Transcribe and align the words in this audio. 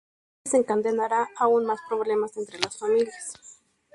Esto 0.43 0.57
desencadenará 0.57 1.29
aún 1.37 1.67
más 1.67 1.79
problemas 1.87 2.35
entre 2.35 2.57
las 2.57 2.75
familias. 2.75 3.37